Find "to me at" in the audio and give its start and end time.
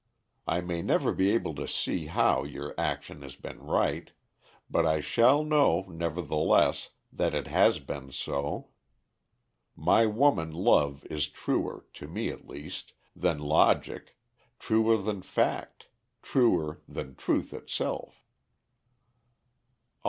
11.93-12.47